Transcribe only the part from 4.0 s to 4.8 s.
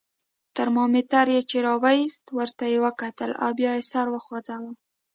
وخوځاوه.